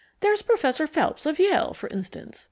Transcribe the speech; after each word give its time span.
There's 0.21 0.41
Professor 0.41 0.87
Phelps 0.87 1.27
of 1.27 1.37
Yale, 1.37 1.73
for 1.75 1.87
instance. 1.89 2.39